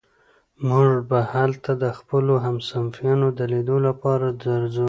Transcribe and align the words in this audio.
موږ 0.67 0.91
به 1.09 1.19
هلته 1.33 1.71
د 1.83 1.85
خپلو 1.97 2.33
همصنفيانو 2.45 3.27
د 3.37 3.39
ليدو 3.53 3.77
لپاره 3.87 4.27
درځو. 4.43 4.79